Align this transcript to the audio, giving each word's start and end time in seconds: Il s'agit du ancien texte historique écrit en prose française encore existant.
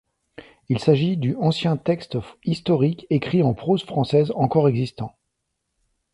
Il 0.69 0.79
s'agit 0.79 1.15
du 1.15 1.35
ancien 1.35 1.77
texte 1.77 2.17
historique 2.43 3.05
écrit 3.11 3.43
en 3.43 3.53
prose 3.53 3.83
française 3.83 4.31
encore 4.35 4.67
existant. 4.67 5.15